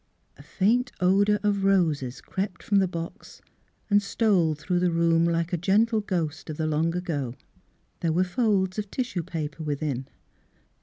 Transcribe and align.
A 0.35 0.41
faint 0.41 0.91
odour 0.99 1.37
of 1.43 1.63
roses 1.63 2.21
crept 2.21 2.63
from 2.63 2.79
the 2.79 2.87
box 2.87 3.39
and 3.87 4.01
stole 4.01 4.55
through 4.55 4.79
the 4.79 4.89
room, 4.89 5.25
like 5.25 5.53
a 5.53 5.57
gentle 5.57 6.01
ghost 6.01 6.49
of 6.49 6.57
the 6.57 6.65
long 6.65 6.95
ago. 6.95 7.35
There 7.99 8.11
were 8.11 8.23
folds 8.23 8.79
of 8.79 8.89
tissue 8.89 9.21
paper 9.21 9.61
within. 9.61 10.07